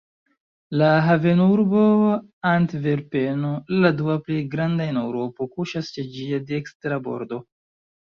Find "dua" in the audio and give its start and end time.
3.99-4.15